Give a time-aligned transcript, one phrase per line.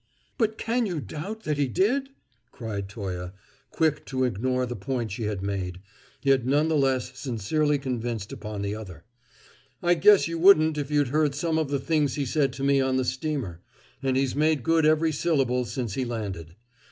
[0.39, 2.09] "But can you doubt that he did?"
[2.51, 3.33] cried Toye,
[3.69, 5.79] quick to ignore the point she had made,
[6.23, 9.03] yet none the less sincerely convinced upon the other.
[9.83, 12.81] "I guess you wouldn't if you'd heard some of the things he said to me
[12.81, 13.61] on the steamer;
[14.01, 16.55] and he's made good every syllable since he landed.